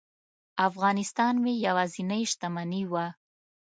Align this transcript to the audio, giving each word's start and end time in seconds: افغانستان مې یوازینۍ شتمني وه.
افغانستان 0.67 1.33
مې 1.43 1.53
یوازینۍ 1.65 2.23
شتمني 2.31 2.83
وه. 2.91 3.05